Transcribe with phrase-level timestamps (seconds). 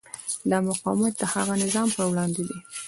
[0.49, 2.57] دا مقاومت د هغه نظام پر وړاندې دی.